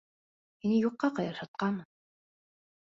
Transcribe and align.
Һине 0.63 0.79
юҡҡа 0.85 1.11
ҡыйырһытҡанмын. 1.21 1.87